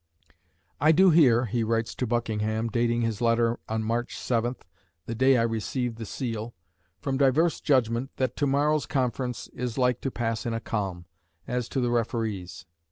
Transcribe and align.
"I 0.79 0.91
do 0.91 1.11
hear," 1.11 1.45
he 1.45 1.63
writes 1.63 1.93
to 1.93 2.07
Buckingham 2.07 2.69
(dating 2.69 3.03
his 3.03 3.21
letter 3.21 3.59
on 3.69 3.83
March 3.83 4.17
7th, 4.17 4.61
"the 5.05 5.13
day 5.13 5.37
I 5.37 5.43
received 5.43 5.99
the 5.99 6.07
seal"), 6.07 6.55
"from 6.97 7.17
divers 7.19 7.57
of 7.57 7.63
judgement, 7.63 8.09
that 8.15 8.35
to 8.37 8.47
morrow's 8.47 8.87
conference 8.87 9.47
is 9.49 9.77
like 9.77 10.01
to 10.01 10.09
pass 10.09 10.43
in 10.47 10.55
a 10.55 10.59
calm, 10.59 11.05
as 11.45 11.69
to 11.69 11.79
the 11.79 11.91
referees. 11.91 12.65